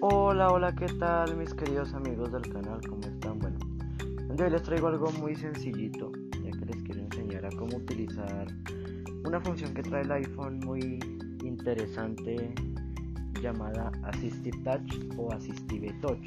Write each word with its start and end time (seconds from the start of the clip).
Hola, 0.00 0.52
hola, 0.52 0.72
¿qué 0.76 0.86
tal 1.00 1.36
mis 1.36 1.52
queridos 1.52 1.92
amigos 1.92 2.30
del 2.30 2.42
canal? 2.42 2.80
¿Cómo 2.88 3.00
están? 3.02 3.40
Bueno, 3.40 3.58
hoy 4.38 4.48
les 4.48 4.62
traigo 4.62 4.86
algo 4.86 5.10
muy 5.18 5.34
sencillito, 5.34 6.12
ya 6.40 6.52
que 6.52 6.66
les 6.66 6.82
quiero 6.84 7.00
enseñar 7.00 7.44
a 7.46 7.48
cómo 7.50 7.78
utilizar 7.78 8.46
una 9.24 9.40
función 9.40 9.74
que 9.74 9.82
trae 9.82 10.02
el 10.02 10.12
iPhone 10.12 10.60
muy 10.60 11.00
interesante 11.42 12.54
llamada 13.42 13.90
Assistive 14.04 14.56
Touch 14.62 15.18
o 15.18 15.32
Assistive 15.32 15.92
Touch, 16.00 16.24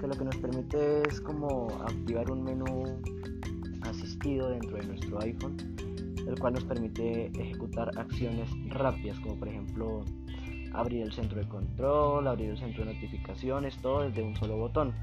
que 0.00 0.06
lo 0.08 0.14
que 0.16 0.24
nos 0.24 0.36
permite 0.38 1.08
es 1.08 1.20
como 1.20 1.68
activar 1.86 2.28
un 2.28 2.42
menú 2.42 3.00
asistido 3.82 4.50
dentro 4.50 4.78
de 4.78 4.86
nuestro 4.88 5.20
iPhone, 5.20 5.56
el 6.26 6.36
cual 6.40 6.54
nos 6.54 6.64
permite 6.64 7.26
ejecutar 7.40 7.88
acciones 7.96 8.50
rápidas, 8.70 9.20
como 9.20 9.38
por 9.38 9.46
ejemplo 9.46 10.04
abrir 10.76 11.02
el 11.02 11.12
centro 11.12 11.40
de 11.40 11.48
control, 11.48 12.26
abrir 12.26 12.50
el 12.50 12.58
centro 12.58 12.84
de 12.84 12.94
notificaciones, 12.94 13.76
todo 13.78 14.02
desde 14.02 14.22
un 14.22 14.36
solo 14.36 14.56
botón. 14.56 14.94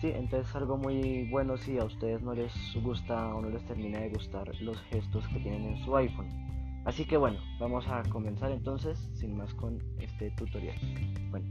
Sí, 0.00 0.10
entonces 0.14 0.48
es 0.48 0.56
algo 0.56 0.78
muy 0.78 1.28
bueno 1.30 1.58
si 1.58 1.78
a 1.78 1.84
ustedes 1.84 2.22
no 2.22 2.32
les 2.32 2.52
gusta 2.82 3.34
o 3.34 3.42
no 3.42 3.50
les 3.50 3.62
termina 3.66 4.00
de 4.00 4.08
gustar 4.08 4.50
los 4.60 4.80
gestos 4.84 5.28
que 5.28 5.40
tienen 5.40 5.74
en 5.74 5.84
su 5.84 5.94
iPhone. 5.94 6.28
Así 6.86 7.04
que 7.04 7.18
bueno, 7.18 7.38
vamos 7.58 7.86
a 7.88 8.02
comenzar 8.04 8.50
entonces 8.50 8.98
sin 9.14 9.36
más 9.36 9.52
con 9.54 9.78
este 9.98 10.30
tutorial. 10.30 10.76
Bueno, 11.30 11.46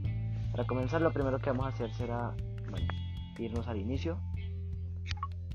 para 0.50 0.66
comenzar 0.66 1.00
lo 1.00 1.12
primero 1.12 1.38
que 1.38 1.50
vamos 1.50 1.66
a 1.66 1.68
hacer 1.68 1.94
será 1.94 2.34
bueno, 2.68 2.88
irnos 3.38 3.68
al 3.68 3.78
inicio. 3.78 4.18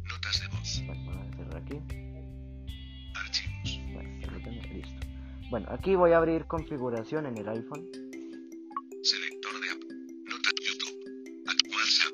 Notas 0.07 0.39
de 0.39 0.47
voz. 0.47 0.83
Bueno, 0.85 1.03
vamos 1.11 1.27
a 1.27 1.35
cerrar 1.35 1.57
aquí. 1.57 1.81
Archivos. 3.13 3.93
Bueno, 3.93 4.09
permítanme, 4.21 4.73
listo. 4.73 5.04
Bueno, 5.52 5.67
aquí 5.70 5.95
voy 5.95 6.12
a 6.12 6.17
abrir 6.17 6.45
configuración 6.45 7.27
en 7.27 7.38
el 7.38 7.48
iPhone. 7.48 7.85
Selector 9.04 9.52
de 9.62 9.70
app. 9.70 9.84
Nota 10.27 10.49
YouTube. 10.65 10.98
Act 11.46 11.68
WhatsApp. 11.70 12.13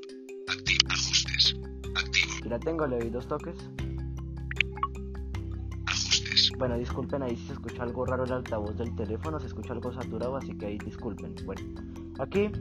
Activo. 0.50 0.88
Ajustes. 0.90 1.56
Activo. 1.96 2.36
Aquí 2.40 2.50
la 2.50 2.60
tengo, 2.60 2.88
le 2.88 3.00
doy 3.00 3.10
dos 3.10 3.28
toques. 3.30 3.56
Ajustes. 5.86 6.52
Bueno, 6.58 6.78
disculpen 6.78 7.24
ahí 7.24 7.38
si 7.38 7.48
se 7.48 7.54
escucha 7.54 7.84
algo 7.84 8.06
raro 8.06 8.26
el 8.26 8.34
altavoz 8.34 8.78
del 8.78 8.94
teléfono, 8.98 9.40
se 9.40 9.48
escucha 9.48 9.72
algo 9.72 9.94
saturado, 9.94 10.36
así 10.36 10.58
que 10.58 10.66
ahí 10.66 10.78
disculpen. 10.78 11.34
Bueno, 11.46 11.62
aquí 12.20 12.52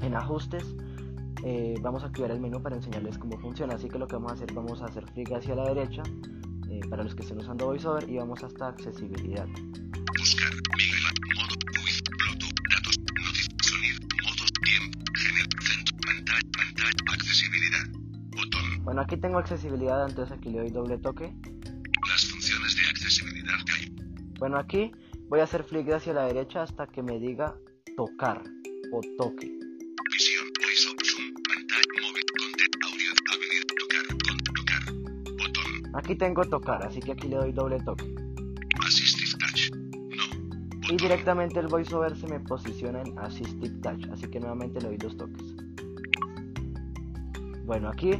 en 0.00 0.14
ajustes 0.14 0.76
eh, 1.42 1.74
vamos 1.82 2.04
a 2.04 2.06
activar 2.06 2.30
el 2.30 2.38
menú 2.38 2.62
para 2.62 2.76
enseñarles 2.76 3.18
cómo 3.18 3.36
funciona. 3.40 3.74
Así 3.74 3.88
que 3.88 3.98
lo 3.98 4.06
que 4.06 4.14
vamos 4.14 4.30
a 4.30 4.34
hacer, 4.36 4.52
vamos 4.54 4.80
a 4.80 4.84
hacer 4.84 5.04
clic 5.06 5.32
hacia 5.32 5.56
la 5.56 5.64
derecha 5.74 6.04
eh, 6.70 6.80
para 6.88 7.02
los 7.04 7.14
que 7.14 7.22
estén 7.22 7.38
usando 7.38 7.66
VoiceOver 7.66 8.08
y 8.08 8.16
vamos 8.16 8.42
hasta 8.44 8.68
accesibilidad. 8.68 9.46
Buscar. 10.18 10.52
Miguel. 10.76 11.02
Modo. 11.36 11.56
Bluetooth. 12.18 12.54
Datos. 12.70 12.98
Notif. 12.98 13.46
Sonido. 13.62 13.98
Modos. 14.22 14.52
Tiempo. 14.64 14.98
Centro. 15.60 15.96
Pantalla. 16.06 16.50
Pantalla. 16.56 17.12
Accesibilidad. 17.12 17.84
Botón. 18.36 18.84
Bueno, 18.84 19.00
aquí 19.02 19.16
tengo 19.16 19.38
accesibilidad, 19.38 20.08
entonces 20.08 20.36
aquí 20.36 20.50
le 20.50 20.58
doy 20.58 20.70
doble 20.70 20.98
toque. 20.98 21.34
Las 22.08 22.24
funciones 22.26 22.76
de 22.76 22.88
accesibilidad 22.88 23.56
que 23.66 23.72
hay. 23.72 23.96
Bueno, 24.38 24.58
aquí 24.58 24.92
voy 25.28 25.40
a 25.40 25.44
hacer 25.44 25.64
flick 25.64 25.90
hacia 25.90 26.12
la 26.12 26.26
derecha 26.26 26.62
hasta 26.62 26.86
que 26.86 27.02
me 27.02 27.18
diga 27.18 27.54
tocar 27.96 28.42
o 28.92 29.00
toque. 29.18 29.50
Visión. 30.12 30.47
Aquí 36.08 36.16
tengo 36.16 36.42
tocar, 36.42 36.82
así 36.86 37.00
que 37.00 37.12
aquí 37.12 37.28
le 37.28 37.36
doy 37.36 37.52
doble 37.52 37.78
toque. 37.80 38.14
Assistive 38.82 39.36
Touch. 39.36 39.70
No. 39.74 40.94
Y 40.94 40.96
directamente 40.96 41.60
el 41.60 41.66
voiceover 41.66 42.16
se 42.16 42.26
me 42.28 42.40
posiciona 42.40 43.02
en 43.02 43.18
Assistive 43.18 43.78
Touch, 43.82 44.08
así 44.10 44.26
que 44.28 44.40
nuevamente 44.40 44.80
le 44.80 44.88
doy 44.88 44.96
dos 44.96 45.14
toques. 45.18 45.54
Bueno, 47.66 47.90
aquí 47.90 48.12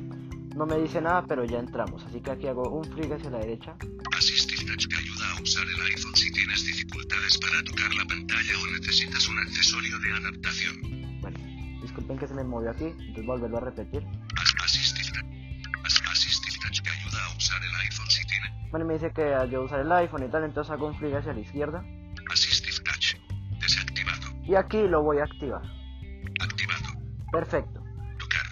no 0.55 0.67
me 0.67 0.79
dice 0.79 1.01
nada, 1.01 1.25
pero 1.27 1.47
ya 1.47 1.61
entramos, 1.61 2.05
así 2.05 2.21
que 2.21 2.31
aquí 2.31 2.47
hago 2.47 2.69
un 2.69 2.85
flick 2.85 3.11
hacia 3.11 3.31
la 3.31 3.39
derecha. 3.39 3.75
Assistive 4.15 4.67
Touch 4.67 4.87
te 4.87 4.95
ayuda 4.95 5.31
a 5.31 5.43
usar 5.43 5.67
el 5.67 5.81
iPhone 5.81 6.15
si 6.15 6.31
tienes 6.31 6.67
dificultades 6.67 7.39
para 7.39 7.65
tocar 7.65 7.95
la 7.95 8.05
pantalla 8.05 8.53
o 8.63 8.67
necesitas 8.71 9.27
un 9.31 9.39
accesorio 9.39 9.99
de 9.99 10.13
adaptación. 10.13 11.21
Bueno, 11.23 11.39
disculpen 11.81 12.19
que 12.19 12.29
se 12.29 12.35
me 12.35 12.45
movió 12.45 12.71
aquí, 12.71 12.85
entonces 12.85 13.25
volverlo 13.25 13.57
a 13.57 13.61
repetir. 13.61 14.03
Bueno, 18.71 18.85
me 18.87 18.95
dice 18.95 19.11
que 19.13 19.35
yo 19.51 19.63
usar 19.63 19.81
el 19.81 19.91
iPhone 19.93 20.25
y 20.25 20.29
tal, 20.31 20.45
entonces 20.45 20.71
hago 20.71 20.87
un 20.89 20.95
flick 20.95 21.15
hacia 21.15 21.33
la 21.33 21.41
izquierda. 21.41 21.83
Assistive 22.31 22.77
Touch. 22.85 23.17
Desactivado. 23.61 24.19
Y 24.45 24.55
aquí 24.55 24.87
lo 24.89 25.03
voy 25.03 25.19
a 25.19 25.25
activar. 25.25 25.63
Activado. 26.41 26.85
Perfecto. 27.33 27.81
Tocar. 28.19 28.47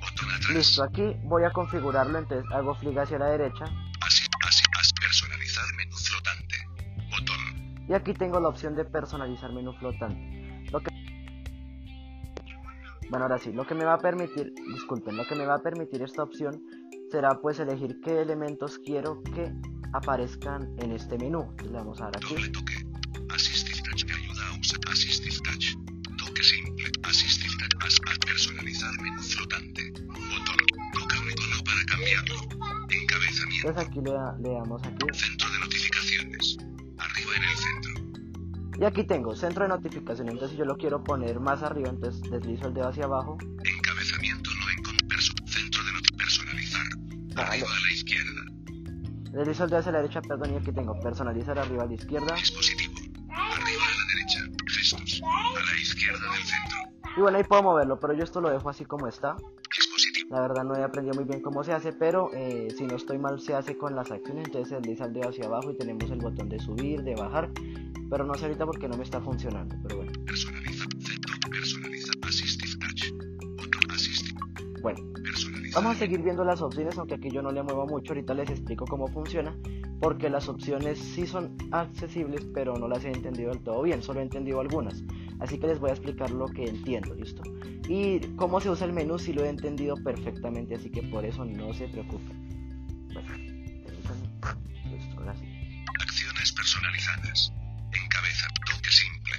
Botón 0.00 0.30
atrás. 0.34 0.50
Listo, 0.54 0.82
aquí 0.82 1.16
voy 1.24 1.44
a 1.44 1.50
configurarlo, 1.50 2.18
entonces 2.18 2.50
hago 2.52 2.74
flick 2.74 2.98
hacia 2.98 3.18
la 3.18 3.26
derecha. 3.26 3.64
Así, 4.00 4.26
así, 4.46 4.64
as- 4.78 4.92
personalizar 5.00 5.64
menú 5.76 5.96
flotante. 5.96 6.56
Botón. 7.10 7.86
Y 7.88 7.92
aquí 7.94 8.12
tengo 8.14 8.40
la 8.40 8.48
opción 8.48 8.74
de 8.74 8.84
personalizar 8.84 9.52
menú 9.52 9.72
flotante. 9.74 10.66
Lo 10.72 10.80
que... 10.80 10.90
Bueno, 13.08 13.24
ahora 13.24 13.38
sí, 13.38 13.52
lo 13.52 13.66
que 13.66 13.74
me 13.74 13.84
va 13.84 13.94
a 13.94 13.98
permitir, 13.98 14.52
disculpen, 14.72 15.16
lo 15.16 15.26
que 15.26 15.34
me 15.34 15.44
va 15.44 15.56
a 15.56 15.62
permitir 15.62 16.02
esta 16.02 16.22
opción 16.22 16.60
será 17.10 17.40
pues 17.40 17.58
elegir 17.58 18.00
qué 18.02 18.20
elementos 18.22 18.78
quiero 18.78 19.22
que 19.22 19.52
aparezcan 19.92 20.74
en 20.78 20.92
este 20.92 21.18
menú. 21.18 21.54
Le 21.64 21.70
vamos 21.72 22.00
a 22.00 22.04
dar 22.04 22.16
aquí. 22.16 22.34
Doble 22.34 22.48
toque. 22.50 22.74
Assistive 23.34 23.80
Touch 23.82 24.04
te 24.06 24.12
ayuda 24.12 24.48
a 24.48 24.58
usar 24.60 24.78
Assistive 24.90 25.36
Touch. 25.44 25.74
Toque 26.18 26.42
simple. 26.42 26.84
Assistive 27.02 27.52
Touch. 27.58 27.84
As- 27.84 28.00
a 28.06 28.18
personalizar 28.26 28.92
menú 29.02 29.22
flotante. 29.22 29.92
Botón. 30.06 30.56
Toca 30.92 31.20
un 31.20 31.30
icono 31.30 31.64
para 31.64 31.84
cambiarlo. 31.86 32.34
Encabezamiento. 32.90 33.68
Entonces 33.68 33.88
aquí 33.88 34.00
le, 34.00 34.12
da- 34.12 34.36
le 34.40 34.50
damos 34.50 34.82
aquí. 34.84 35.06
Centro 35.12 35.50
de 35.50 35.58
notificaciones. 35.58 36.56
Arriba 36.98 37.30
en 37.36 37.42
el 37.42 37.56
centro. 37.56 38.80
Y 38.80 38.84
aquí 38.84 39.04
tengo 39.04 39.34
centro 39.34 39.64
de 39.64 39.68
notificación. 39.68 40.28
Entonces 40.28 40.52
si 40.52 40.56
yo 40.58 40.64
lo 40.64 40.76
quiero 40.76 41.02
poner 41.02 41.40
más 41.40 41.62
arriba, 41.62 41.88
entonces 41.90 42.22
deslizo 42.30 42.68
el 42.68 42.74
dedo 42.74 42.88
hacia 42.88 43.04
abajo. 43.04 43.36
Arriba 47.40 47.68
a 47.68 47.80
la 47.80 47.92
izquierda. 47.92 48.42
Deslizo 49.32 49.64
el 49.64 49.70
dedo 49.70 49.80
hacia 49.80 49.92
la 49.92 49.98
derecha, 49.98 50.22
perdón, 50.22 50.54
y 50.54 50.56
aquí 50.56 50.72
tengo 50.72 50.98
personalizar 51.00 51.58
arriba 51.58 51.84
a 51.84 51.86
la 51.86 51.94
izquierda. 51.94 52.34
Dispositivo. 52.34 52.94
Arriba 53.30 53.82
a 53.84 53.90
la 53.90 54.04
derecha. 54.14 54.40
Gestos. 54.66 55.22
A 55.24 55.74
la 55.74 55.80
izquierda 55.80 56.32
del 56.32 56.42
centro. 56.42 56.78
Y 57.16 57.20
bueno, 57.20 57.38
ahí 57.38 57.44
puedo 57.44 57.62
moverlo, 57.62 57.98
pero 58.00 58.12
yo 58.12 58.24
esto 58.24 58.40
lo 58.40 58.50
dejo 58.50 58.68
así 58.68 58.84
como 58.84 59.06
está. 59.06 59.36
Dispositivo. 59.74 60.34
La 60.34 60.40
verdad 60.40 60.64
no 60.64 60.76
he 60.76 60.82
aprendido 60.82 61.14
muy 61.14 61.24
bien 61.24 61.42
cómo 61.42 61.62
se 61.64 61.72
hace, 61.72 61.92
pero 61.92 62.30
eh, 62.34 62.68
si 62.76 62.86
no 62.86 62.96
estoy 62.96 63.18
mal 63.18 63.40
se 63.40 63.54
hace 63.54 63.76
con 63.76 63.94
las 63.94 64.10
acciones, 64.10 64.46
entonces 64.46 64.68
se 64.68 64.76
desliza 64.76 65.04
el 65.04 65.12
dedo 65.12 65.28
hacia 65.28 65.46
abajo 65.46 65.70
y 65.70 65.76
tenemos 65.76 66.10
el 66.10 66.18
botón 66.18 66.48
de 66.48 66.58
subir, 66.58 67.02
de 67.02 67.14
bajar, 67.14 67.50
pero 68.10 68.24
no 68.24 68.34
sé 68.34 68.46
ahorita 68.46 68.66
porque 68.66 68.88
no 68.88 68.96
me 68.96 69.04
está 69.04 69.20
funcionando, 69.20 69.76
pero 69.82 69.96
bueno. 69.96 70.09
Bueno, 74.82 75.00
vamos 75.74 75.96
a 75.96 75.98
seguir 75.98 76.22
viendo 76.22 76.44
las 76.44 76.62
opciones, 76.62 76.96
aunque 76.96 77.14
aquí 77.14 77.30
yo 77.30 77.42
no 77.42 77.52
le 77.52 77.62
muevo 77.62 77.86
mucho, 77.86 78.12
ahorita 78.12 78.34
les 78.34 78.48
explico 78.50 78.86
cómo 78.86 79.08
funciona, 79.08 79.54
porque 80.00 80.30
las 80.30 80.48
opciones 80.48 80.98
sí 80.98 81.26
son 81.26 81.56
accesibles, 81.70 82.46
pero 82.54 82.74
no 82.76 82.88
las 82.88 83.04
he 83.04 83.10
entendido 83.10 83.50
del 83.50 83.62
todo 83.62 83.82
bien, 83.82 84.02
solo 84.02 84.20
he 84.20 84.22
entendido 84.22 84.60
algunas, 84.60 85.02
así 85.38 85.58
que 85.58 85.66
les 85.66 85.78
voy 85.78 85.90
a 85.90 85.92
explicar 85.92 86.30
lo 86.30 86.46
que 86.46 86.64
entiendo, 86.64 87.14
¿listo? 87.14 87.42
Y 87.88 88.20
cómo 88.36 88.60
se 88.60 88.70
usa 88.70 88.86
el 88.86 88.92
menú 88.92 89.18
sí 89.18 89.32
lo 89.32 89.44
he 89.44 89.48
entendido 89.48 89.96
perfectamente, 89.96 90.76
así 90.76 90.90
que 90.90 91.02
por 91.02 91.24
eso 91.24 91.44
no 91.44 91.74
se 91.74 91.88
preocupen. 91.88 93.08
Bueno, 93.12 93.36
listo, 93.36 95.18
ahora 95.18 95.34
sí. 95.34 95.84
Acciones 96.00 96.52
personalizadas. 96.52 97.52
Encabeza. 97.92 98.46
Toque 98.66 98.90
simple. 98.90 99.34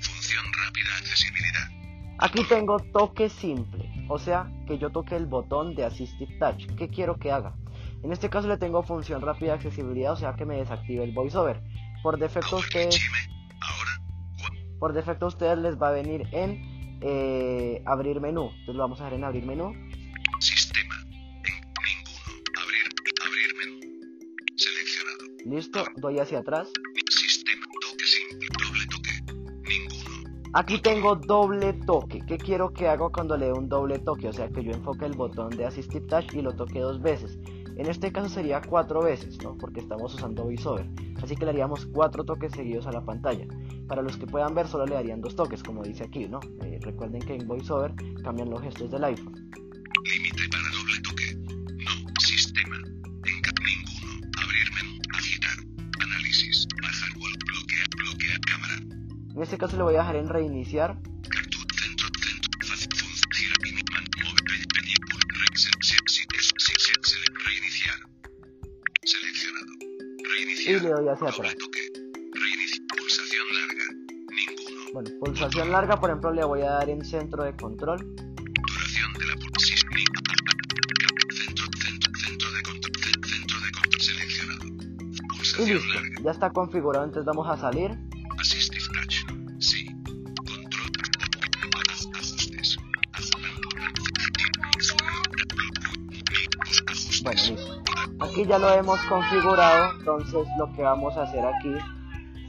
Función 0.00 0.44
rápida. 0.52 0.96
Accesibilidad. 0.98 1.75
Aquí 2.18 2.44
tengo 2.48 2.78
toque 2.78 3.28
simple, 3.28 3.90
o 4.08 4.18
sea 4.18 4.50
que 4.66 4.78
yo 4.78 4.90
toque 4.90 5.16
el 5.16 5.26
botón 5.26 5.74
de 5.74 5.84
Assistive 5.84 6.38
Touch. 6.38 6.66
¿Qué 6.76 6.88
quiero 6.88 7.18
que 7.18 7.30
haga? 7.30 7.54
En 8.02 8.12
este 8.12 8.30
caso 8.30 8.48
le 8.48 8.56
tengo 8.56 8.82
función 8.82 9.20
rápida 9.20 9.48
de 9.48 9.56
accesibilidad, 9.56 10.12
o 10.12 10.16
sea 10.16 10.34
que 10.34 10.46
me 10.46 10.56
desactive 10.56 11.04
el 11.04 11.12
voiceover. 11.12 11.62
Por 12.02 12.18
defecto 12.18 12.56
a 12.56 12.58
ustedes, 12.60 13.00
por 14.78 14.92
defecto 14.92 15.26
a 15.26 15.28
ustedes 15.28 15.58
les 15.58 15.80
va 15.80 15.88
a 15.88 15.92
venir 15.92 16.26
en 16.32 16.98
eh, 17.02 17.82
abrir 17.84 18.20
menú. 18.20 18.50
Entonces 18.50 18.74
lo 18.76 18.82
vamos 18.82 19.00
a 19.00 19.04
dejar 19.04 19.18
en 19.18 19.24
abrir 19.24 19.44
menú. 19.44 19.74
Sistema. 20.40 20.94
En 21.02 21.54
ninguno. 21.84 22.20
Abrir. 22.62 22.86
Abrir 23.26 23.56
menú. 23.58 23.80
Seleccionado. 24.56 25.18
Listo, 25.44 25.84
doy 25.96 26.18
hacia 26.18 26.38
atrás. 26.38 26.68
Sistema. 27.10 27.66
Toque 27.82 28.04
simple. 28.04 28.65
Aquí 30.58 30.78
tengo 30.78 31.16
doble 31.16 31.74
toque. 31.74 32.22
¿Qué 32.26 32.38
quiero 32.38 32.72
que 32.72 32.88
haga 32.88 33.10
cuando 33.10 33.36
le 33.36 33.44
dé 33.44 33.52
un 33.52 33.68
doble 33.68 33.98
toque? 33.98 34.28
O 34.28 34.32
sea 34.32 34.48
que 34.48 34.64
yo 34.64 34.72
enfoque 34.72 35.04
el 35.04 35.12
botón 35.12 35.50
de 35.50 35.66
Assistive 35.66 36.06
Touch 36.06 36.32
y 36.32 36.40
lo 36.40 36.54
toque 36.54 36.80
dos 36.80 37.02
veces. 37.02 37.38
En 37.76 37.84
este 37.90 38.10
caso 38.10 38.30
sería 38.30 38.62
cuatro 38.66 39.02
veces, 39.02 39.36
¿no? 39.42 39.54
Porque 39.58 39.80
estamos 39.80 40.14
usando 40.14 40.44
VoiceOver. 40.44 40.88
Así 41.22 41.36
que 41.36 41.44
le 41.44 41.50
haríamos 41.50 41.84
cuatro 41.84 42.24
toques 42.24 42.52
seguidos 42.52 42.86
a 42.86 42.92
la 42.92 43.04
pantalla. 43.04 43.46
Para 43.86 44.00
los 44.00 44.16
que 44.16 44.26
puedan 44.26 44.54
ver, 44.54 44.66
solo 44.66 44.86
le 44.86 44.94
darían 44.94 45.20
dos 45.20 45.36
toques, 45.36 45.62
como 45.62 45.82
dice 45.82 46.04
aquí, 46.04 46.26
¿no? 46.26 46.40
Eh, 46.64 46.78
recuerden 46.80 47.20
que 47.20 47.34
en 47.34 47.46
VoiceOver 47.46 47.94
cambian 48.24 48.48
los 48.48 48.62
gestos 48.62 48.90
del 48.90 49.04
iPhone. 49.04 49.34
Límite 49.34 50.42
para 50.50 50.70
doble 50.72 51.02
toque. 51.02 51.34
No. 51.84 52.14
Sistema. 52.18 52.76
En 59.36 59.42
este 59.42 59.58
caso 59.58 59.76
le 59.76 59.82
voy 59.82 59.94
a 59.96 59.98
dejar 59.98 60.16
en 60.16 60.30
reiniciar. 60.30 60.96
Y 70.66 70.72
le 70.72 70.80
doy 70.80 71.08
hacia 71.08 71.28
atrás. 71.28 71.54
Pulsación. 72.96 73.44
Bueno, 74.94 75.10
pulsación 75.20 75.70
larga, 75.70 76.00
por 76.00 76.08
ejemplo, 76.08 76.32
le 76.32 76.42
voy 76.42 76.62
a 76.62 76.70
dar 76.70 76.88
en 76.88 77.04
centro 77.04 77.44
de 77.44 77.54
control. 77.54 78.16
Y 85.58 85.66
listo, 85.66 85.98
ya 86.22 86.30
está 86.30 86.50
configurado, 86.50 87.04
entonces 87.04 87.26
vamos 87.26 87.46
a 87.50 87.58
salir. 87.58 88.05
Aquí 98.20 98.46
ya 98.46 98.58
lo 98.58 98.72
hemos 98.72 98.98
configurado, 99.02 99.92
entonces 99.98 100.48
lo 100.58 100.72
que 100.72 100.82
vamos 100.82 101.16
a 101.16 101.24
hacer 101.24 101.44
aquí 101.44 101.74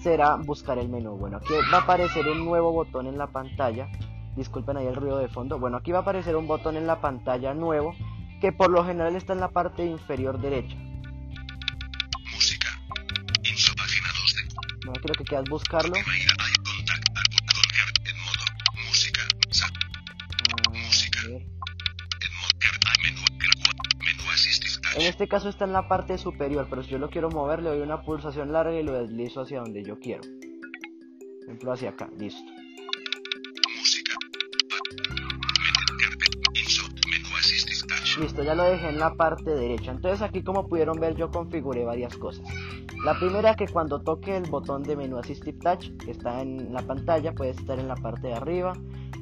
será 0.01 0.35
buscar 0.35 0.77
el 0.77 0.87
menú. 0.87 1.17
Bueno, 1.17 1.37
aquí 1.37 1.53
va 1.71 1.79
a 1.79 1.81
aparecer 1.81 2.25
un 2.27 2.45
nuevo 2.45 2.71
botón 2.71 3.07
en 3.07 3.17
la 3.17 3.27
pantalla. 3.27 3.89
Disculpen 4.35 4.77
ahí 4.77 4.87
el 4.87 4.95
ruido 4.95 5.17
de 5.17 5.27
fondo. 5.27 5.59
Bueno, 5.59 5.77
aquí 5.77 5.91
va 5.91 5.99
a 5.99 6.01
aparecer 6.03 6.35
un 6.37 6.47
botón 6.47 6.77
en 6.77 6.87
la 6.87 7.01
pantalla 7.01 7.53
nuevo 7.53 7.93
que 8.39 8.51
por 8.51 8.69
lo 8.69 8.85
general 8.85 9.15
está 9.15 9.33
en 9.33 9.41
la 9.41 9.49
parte 9.49 9.85
inferior 9.85 10.39
derecha. 10.39 10.77
Música. 12.33 12.69
Info 13.43 13.73
página 13.75 14.07
2 14.21 14.35
de 14.35 14.41
Bueno, 14.85 14.93
aquí 14.99 15.07
lo 15.07 15.13
que 15.15 15.23
queda 15.25 15.41
es 15.41 15.49
buscarlo. 15.49 15.95
Este 25.17 25.27
caso 25.27 25.49
está 25.49 25.65
en 25.65 25.73
la 25.73 25.87
parte 25.87 26.15
superior, 26.19 26.67
pero 26.69 26.83
si 26.83 26.91
yo 26.91 26.99
lo 26.99 27.09
quiero 27.09 27.31
mover, 27.31 27.63
le 27.63 27.69
doy 27.69 27.81
una 27.81 28.03
pulsación 28.03 28.53
larga 28.53 28.79
y 28.79 28.83
lo 28.83 28.93
deslizo 28.93 29.41
hacia 29.41 29.61
donde 29.61 29.83
yo 29.83 29.97
quiero. 29.97 30.21
Por 30.21 31.43
ejemplo, 31.45 31.71
hacia 31.71 31.89
acá, 31.89 32.07
listo. 32.19 32.51
Listo, 38.19 38.43
ya 38.43 38.53
lo 38.53 38.61
dejé 38.61 38.89
en 38.89 38.99
la 38.99 39.15
parte 39.15 39.49
derecha. 39.55 39.89
Entonces 39.89 40.21
aquí 40.21 40.43
como 40.43 40.67
pudieron 40.67 40.99
ver 40.99 41.15
yo 41.15 41.31
configuré 41.31 41.83
varias 41.83 42.15
cosas. 42.15 42.47
La 43.03 43.17
primera 43.17 43.55
que 43.55 43.67
cuando 43.67 44.03
toque 44.03 44.37
el 44.37 44.47
botón 44.47 44.83
de 44.83 44.95
menú 44.95 45.17
Assistive 45.17 45.57
Touch 45.57 45.97
que 45.97 46.11
está 46.11 46.43
en 46.43 46.71
la 46.71 46.83
pantalla, 46.83 47.33
puede 47.33 47.51
estar 47.51 47.79
en 47.79 47.87
la 47.87 47.95
parte 47.95 48.27
de 48.27 48.33
arriba, 48.35 48.73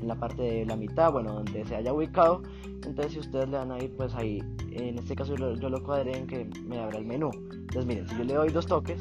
en 0.02 0.10
la 0.10 0.16
parte 0.16 0.42
de 0.42 0.66
la 0.66 0.76
mitad, 0.76 1.14
bueno, 1.14 1.36
donde 1.36 1.64
se 1.64 1.74
haya 1.74 1.94
ubicado. 1.94 2.44
Entonces 2.86 3.14
si 3.14 3.20
ustedes 3.20 3.48
le 3.48 3.56
dan 3.56 3.72
ahí, 3.72 3.88
pues 3.88 4.14
ahí, 4.14 4.44
en 4.78 4.98
este 5.00 5.16
caso 5.16 5.36
yo, 5.36 5.70
lo- 5.70 5.84
cuadré 5.84 6.18
en 6.18 6.28
que 6.28 6.48
me 6.68 6.80
abra 6.80 6.98
el 7.00 7.06
menú. 7.06 7.32
Entonces 7.52 7.86
miren, 7.86 8.08
si 8.10 8.18
yo 8.18 8.24
le 8.24 8.34
doy 8.34 8.50
dos 8.50 8.66
toques, 8.68 9.00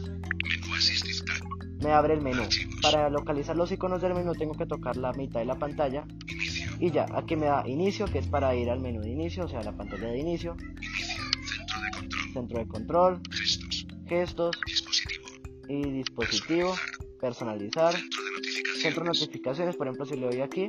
me 1.82 1.92
abre 1.92 2.14
el 2.14 2.20
menú. 2.22 2.42
Para 2.82 3.08
localizar 3.10 3.56
los 3.56 3.70
iconos 3.72 4.00
del 4.02 4.14
menú 4.14 4.32
tengo 4.34 4.54
que 4.54 4.66
tocar 4.66 4.96
la 4.96 5.12
mitad 5.12 5.40
de 5.40 5.46
la 5.46 5.58
pantalla 5.58 6.06
y 6.78 6.90
ya, 6.90 7.06
aquí 7.14 7.36
me 7.36 7.46
da 7.46 7.66
inicio, 7.68 8.06
que 8.06 8.18
es 8.18 8.26
para 8.26 8.54
ir 8.54 8.70
al 8.70 8.80
menú 8.80 9.00
de 9.00 9.10
inicio, 9.10 9.44
o 9.44 9.48
sea, 9.48 9.62
la 9.62 9.72
pantalla 9.76 10.08
de 10.08 10.18
inicio. 10.18 10.56
Centro 12.32 12.58
de 12.58 12.66
control. 12.66 13.20
Gestos. 13.30 13.86
gestos 14.06 14.56
Dispositivo. 14.66 15.28
y 15.68 15.90
dispositivo, 15.92 16.74
personalizar, 17.20 17.94
Centro 17.94 18.80
centro 18.82 19.04
de 19.04 19.08
notificaciones, 19.10 19.76
por 19.76 19.86
ejemplo, 19.86 20.04
si 20.06 20.16
le 20.16 20.26
doy 20.26 20.40
aquí, 20.40 20.68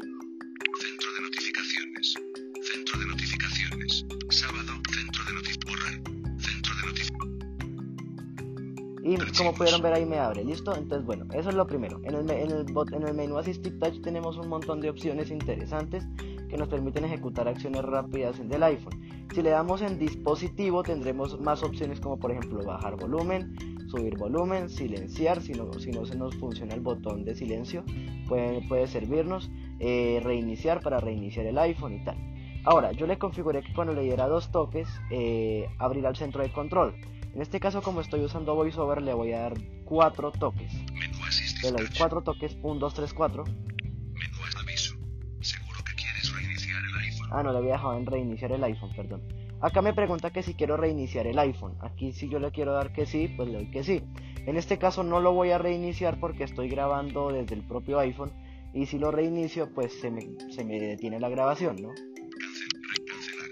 y 9.07 9.18
como 9.38 9.54
pudieron 9.54 9.84
ver 9.84 9.94
ahí 9.94 10.06
me 10.06 10.18
abre, 10.18 10.44
¿listo? 10.44 10.75
Entonces, 10.75 11.06
bueno, 11.06 11.25
eso 11.34 11.50
es 11.50 11.56
lo 11.56 11.68
primero. 11.68 12.00
En 12.04 12.16
el, 12.16 12.30
en 12.31 12.50
el, 12.52 12.66
bot- 12.66 12.92
en 12.96 13.04
el 13.07 13.13
menú 13.13 13.38
Assistive 13.38 13.78
Touch 13.78 14.02
tenemos 14.02 14.36
un 14.38 14.50
montón 14.50 14.81
de 14.81 14.90
opciones 14.90 15.30
interesantes 15.30 16.04
que 16.50 16.57
nos 16.57 16.68
permiten 16.69 17.06
ejecutar 17.06 17.48
acciones 17.48 17.84
rápidas 17.84 18.38
del 18.50 18.63
iPhone. 18.63 19.00
Si 19.34 19.44
le 19.44 19.52
damos 19.52 19.84
en 19.84 20.00
dispositivo 20.00 20.81
tendremos 20.81 21.40
más 21.40 21.62
opciones 21.62 22.00
como 22.00 22.18
por 22.18 22.31
ejemplo 22.31 22.63
bajar 22.66 22.96
volumen, 22.96 23.56
subir 23.90 24.18
volumen, 24.18 24.69
silenciar, 24.69 25.40
si 25.40 25.54
no, 25.54 25.72
si 25.74 25.92
no 25.92 26.06
se 26.08 26.16
nos 26.18 26.36
funciona 26.38 26.74
el 26.74 26.81
botón 26.81 27.25
de 27.25 27.36
silencio, 27.36 27.84
puede, 28.28 28.68
puede 28.68 28.88
servirnos, 28.88 29.51
eh, 29.80 30.19
reiniciar 30.24 30.81
para 30.81 31.00
reiniciar 31.00 31.46
el 31.46 31.60
iPhone 31.60 31.94
y 31.94 32.04
tal. 32.04 32.18
Ahora, 32.63 32.92
yo 32.92 33.06
le 33.06 33.19
configuré 33.19 33.62
que 33.62 33.72
cuando 33.74 33.94
le 33.94 34.01
diera 34.01 34.28
dos 34.28 34.51
toques, 34.51 34.88
eh, 35.12 35.68
abrirá 35.78 36.10
el 36.10 36.16
centro 36.16 36.42
de 36.42 36.51
control. 36.51 36.96
En 37.36 37.42
este 37.42 37.60
caso, 37.60 37.82
como 37.82 38.02
estoy 38.02 38.22
usando 38.22 38.56
VoiceOver, 38.56 39.02
le 39.02 39.14
voy 39.14 39.34
a 39.34 39.42
dar 39.42 39.54
cuatro 39.84 40.32
toques. 40.32 40.74
Menú 40.74 41.18
Le 41.64 41.72
doy 41.72 41.86
touch. 41.88 41.98
cuatro 41.98 42.22
toques, 42.24 42.58
1, 42.62 42.80
2, 42.80 42.94
3, 42.94 43.14
4. 43.14 43.44
Menú 43.44 44.38
aviso. 44.62 44.96
Seguro 45.42 45.80
que 45.86 45.96
quieres 45.96 46.34
reiniciar 46.34 46.82
el 46.82 46.96
iPhone. 47.12 47.30
Ah, 47.32 47.44
no, 47.44 47.52
le 47.52 47.58
había 47.58 47.74
dejado 47.74 47.98
en 47.98 48.06
reiniciar 48.06 48.52
el 48.54 48.64
iPhone, 48.64 48.92
perdón. 48.96 49.22
Acá 49.62 49.82
me 49.82 49.94
pregunta 49.94 50.32
que 50.32 50.44
si 50.44 50.54
quiero 50.54 50.78
reiniciar 50.78 51.28
el 51.28 51.38
iPhone. 51.40 51.76
Aquí 51.82 52.14
si 52.14 52.30
yo 52.30 52.40
le 52.40 52.52
quiero 52.52 52.72
dar 52.74 52.94
que 52.94 53.06
sí, 53.06 53.28
pues 53.36 53.50
le 53.50 53.56
doy 53.56 53.72
que 53.72 53.84
sí. 53.84 54.02
En 54.46 54.56
este 54.58 54.78
caso 54.78 55.04
no 55.04 55.20
lo 55.20 55.34
voy 55.34 55.52
a 55.52 55.58
reiniciar 55.58 56.20
porque 56.20 56.44
estoy 56.44 56.70
grabando 56.70 57.32
desde 57.32 57.56
el 57.56 57.64
propio 57.68 58.00
iPhone. 58.00 58.32
Y 58.74 58.86
si 58.86 58.98
lo 59.00 59.12
reinicio, 59.12 59.74
pues 59.74 59.94
se 60.00 60.10
me, 60.12 60.22
se 60.52 60.64
me 60.64 60.80
detiene 60.80 61.20
la 61.20 61.30
grabación, 61.30 61.78
¿no? 61.82 61.90
Cancel. 61.90 62.70
Re- 62.92 63.06
cancelar. 63.06 63.50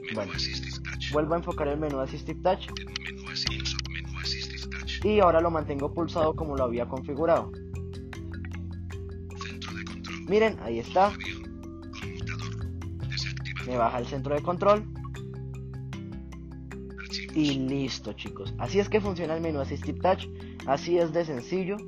Menú 0.00 0.14
Bueno. 0.14 0.32
Vuelvo 1.12 1.34
a 1.34 1.38
enfocar 1.38 1.68
el 1.68 1.78
menú 1.78 2.00
Assistive 2.00 2.40
Touch. 2.42 2.68
Y 5.04 5.20
ahora 5.20 5.40
lo 5.40 5.50
mantengo 5.50 5.92
pulsado 5.92 6.34
como 6.34 6.56
lo 6.56 6.64
había 6.64 6.86
configurado. 6.86 7.52
Miren, 10.28 10.58
ahí 10.62 10.78
está. 10.78 11.12
Me 13.66 13.76
baja 13.76 13.98
el 13.98 14.06
centro 14.06 14.34
de 14.34 14.42
control. 14.42 14.84
Y 17.34 17.54
listo 17.54 18.12
chicos, 18.12 18.54
así 18.58 18.78
es 18.78 18.90
que 18.90 19.00
funciona 19.00 19.34
el 19.34 19.40
menú 19.40 19.60
Assistive 19.60 19.98
Touch, 20.00 20.26
así 20.66 20.98
es 20.98 21.14
de 21.14 21.24
sencillo, 21.24 21.78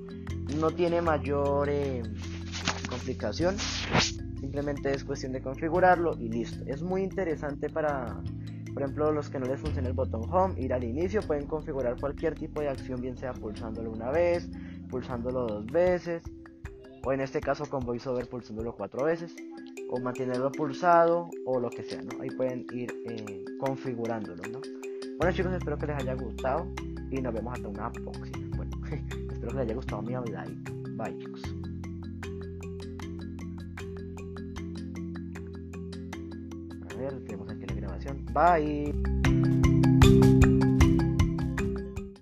no 0.58 0.70
tiene 0.70 1.02
mayor 1.02 1.68
eh, 1.68 2.02
complicación, 2.88 3.56
simplemente 4.40 4.90
es 4.94 5.04
cuestión 5.04 5.32
de 5.32 5.42
configurarlo 5.42 6.16
y 6.18 6.30
listo. 6.30 6.64
Es 6.66 6.80
muy 6.80 7.02
interesante 7.02 7.68
para, 7.68 8.22
por 8.74 8.82
ejemplo, 8.82 9.12
los 9.12 9.30
que 9.30 9.38
no 9.38 9.46
les 9.46 9.60
funciona 9.60 9.88
el 9.88 9.94
botón 9.94 10.22
Home, 10.30 10.60
ir 10.60 10.74
al 10.74 10.82
inicio, 10.82 11.22
pueden 11.22 11.46
configurar 11.46 11.98
cualquier 11.98 12.34
tipo 12.34 12.60
de 12.60 12.68
acción, 12.68 13.00
bien 13.00 13.16
sea 13.16 13.32
pulsándolo 13.32 13.92
una 13.92 14.10
vez, 14.10 14.50
pulsándolo 14.90 15.46
dos 15.46 15.66
veces, 15.66 16.24
o 17.04 17.12
en 17.12 17.20
este 17.20 17.40
caso 17.40 17.66
con 17.66 17.84
VoiceOver 17.86 18.28
pulsándolo 18.28 18.74
cuatro 18.74 19.04
veces, 19.04 19.34
o 19.90 20.00
mantenerlo 20.00 20.50
pulsado, 20.50 21.30
o 21.46 21.60
lo 21.60 21.70
que 21.70 21.84
sea, 21.84 22.02
¿no? 22.02 22.20
Ahí 22.20 22.30
pueden 22.30 22.66
ir 22.72 22.92
eh, 23.08 23.44
configurándolo, 23.60 24.42
¿no? 24.50 24.60
Bueno 25.18 25.32
chicos, 25.32 25.52
espero 25.52 25.78
que 25.78 25.86
les 25.86 25.96
haya 25.96 26.14
gustado 26.14 26.66
y 27.10 27.20
nos 27.20 27.32
vemos 27.32 27.54
hasta 27.54 27.68
una 27.68 27.92
próxima. 27.92 28.56
Bueno, 28.56 28.72
espero 28.90 29.48
que 29.48 29.54
les 29.54 29.56
haya 29.56 29.74
gustado 29.74 30.02
mi 30.02 30.12
like. 30.12 30.72
Bye 30.96 31.16
chicos. 31.18 31.42
A 36.90 36.96
ver, 36.96 37.24
tenemos 37.24 37.48
aquí 37.50 37.63
la 38.04 38.12
grabación. 38.12 38.24
Bye. 38.32 39.63